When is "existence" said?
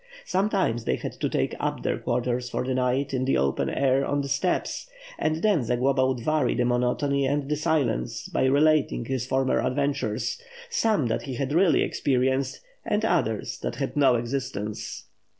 14.15-15.03